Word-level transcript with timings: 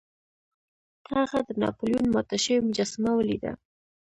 هغه 1.13 1.39
د 1.47 1.49
ناپلیون 1.61 2.05
ماته 2.13 2.37
شوې 2.43 2.59
مجسمه 2.67 3.11
ولیده. 3.15 3.51